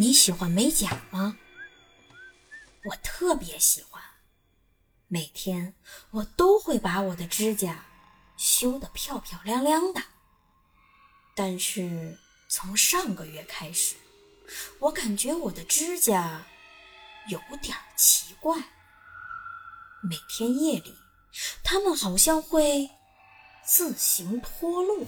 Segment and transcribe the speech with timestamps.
[0.00, 1.36] 你喜欢美甲吗？
[2.84, 4.02] 我特别喜欢，
[5.08, 5.74] 每天
[6.12, 7.84] 我都会把我的指甲
[8.38, 10.00] 修得漂漂亮亮的。
[11.34, 12.18] 但是
[12.48, 13.94] 从上个月开始，
[14.78, 16.46] 我感觉我的指甲
[17.28, 18.56] 有点奇怪，
[20.02, 20.96] 每天夜里
[21.62, 22.88] 它们好像会
[23.66, 25.04] 自行脱落，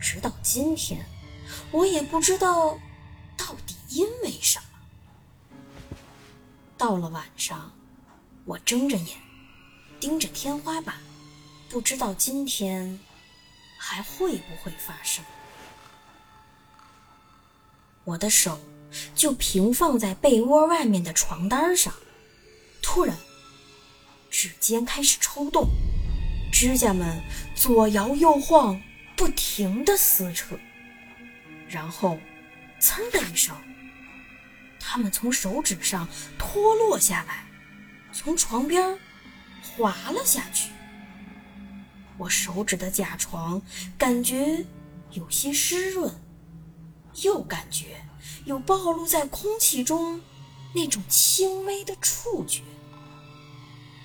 [0.00, 1.04] 直到今天，
[1.72, 2.78] 我也不知道。
[3.36, 5.96] 到底因为什么？
[6.76, 7.72] 到了晚上，
[8.44, 9.16] 我睁着眼，
[10.00, 10.96] 盯着天花板，
[11.68, 12.98] 不知道今天
[13.78, 15.24] 还会不会发生。
[18.04, 18.60] 我的手
[19.14, 21.94] 就平放在被窝外面的床单上，
[22.82, 23.16] 突然，
[24.30, 25.68] 指尖开始抽动，
[26.52, 27.22] 指甲们
[27.54, 28.82] 左摇右晃，
[29.16, 30.58] 不停的撕扯，
[31.68, 32.18] 然后。
[32.84, 33.56] 噌的一声，
[34.78, 36.06] 它们从手指上
[36.38, 37.46] 脱落下来，
[38.12, 38.98] 从床边
[39.62, 40.70] 滑了下去。
[42.18, 43.62] 我手指的甲床
[43.96, 44.66] 感觉
[45.12, 46.14] 有些湿润，
[47.22, 48.04] 又感觉
[48.44, 50.20] 有暴露在空气中
[50.74, 52.60] 那种轻微的触觉。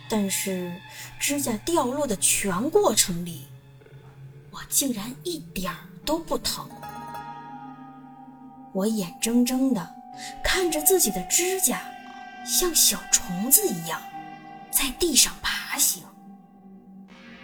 [0.09, 0.73] 但是
[1.19, 3.45] 指甲掉落的全过程里，
[4.51, 6.67] 我竟然一点儿都不疼。
[8.71, 9.95] 我眼睁睁地
[10.43, 11.81] 看着自己的指甲
[12.45, 13.99] 像小虫子一样
[14.69, 16.03] 在地上爬行，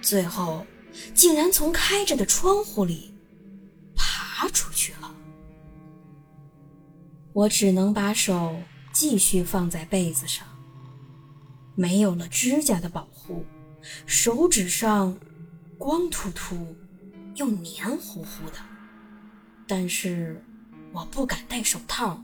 [0.01, 0.65] 最后
[1.13, 3.13] 竟然从开着的窗户里
[3.95, 5.15] 爬出去了。
[7.33, 8.55] 我只能把手
[8.93, 10.47] 继续放在被子上，
[11.75, 13.43] 没有了指甲的保护，
[14.05, 15.17] 手指上
[15.77, 16.75] 光秃秃
[17.33, 18.57] 又黏糊糊的，
[19.67, 20.43] 但是。
[20.95, 22.23] 我不敢戴手套，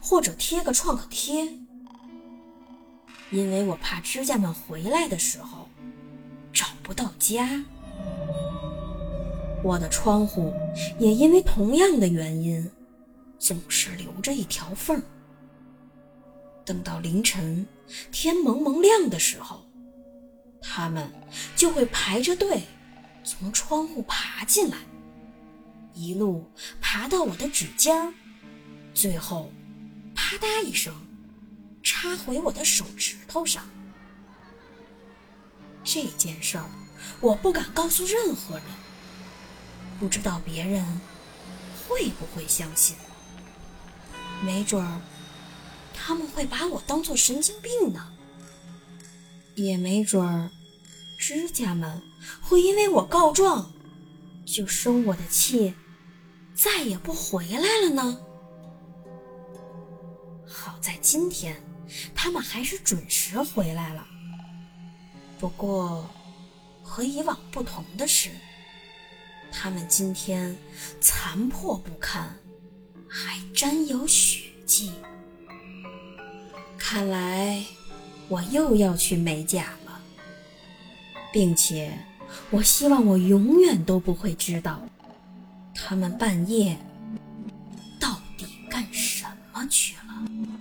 [0.00, 1.44] 或者贴个创可贴，
[3.30, 5.68] 因为我怕指甲们回来的时候
[6.52, 7.64] 找不到家。
[9.64, 10.54] 我的窗户
[11.00, 12.70] 也因为同样的原因，
[13.40, 15.02] 总是留着一条缝。
[16.64, 17.66] 等到凌晨
[18.12, 19.64] 天蒙蒙亮的时候，
[20.60, 21.10] 它们
[21.56, 22.62] 就会排着队
[23.24, 24.76] 从窗户爬进来。
[25.94, 28.12] 一路爬到我的指尖儿，
[28.94, 29.52] 最后
[30.14, 30.94] 啪嗒一声
[31.82, 33.64] 插回我的手指头上。
[35.84, 36.64] 这件事儿
[37.20, 38.64] 我不敢告诉任何人，
[39.98, 41.00] 不知道别人
[41.88, 42.96] 会不会相信。
[44.44, 45.00] 没准儿
[45.92, 48.12] 他们会把我当做神经病呢，
[49.54, 50.50] 也没准儿
[51.18, 52.02] 指甲们
[52.40, 53.72] 会因为我告状
[54.44, 55.74] 就生我的气。
[56.62, 58.20] 再也不回来了呢。
[60.46, 61.60] 好在今天，
[62.14, 64.06] 他们还是准时回来了。
[65.40, 66.08] 不过，
[66.80, 68.30] 和以往不同的是，
[69.50, 70.56] 他们今天
[71.00, 72.32] 残破不堪，
[73.08, 74.92] 还沾有血迹。
[76.78, 77.60] 看来，
[78.28, 80.00] 我又要去美甲了，
[81.32, 81.92] 并且，
[82.52, 84.80] 我希望我永远都不会知道。
[85.92, 86.74] 他们半夜
[88.00, 90.51] 到底干什么去了？